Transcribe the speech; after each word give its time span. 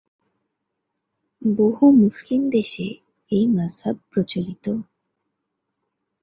বহু 1.41 1.85
মুসলিম 1.91 2.41
দেশে 2.49 2.87
এই 3.31 3.45
মাযহাব 3.47 3.95
প্রচলিত। 4.09 4.65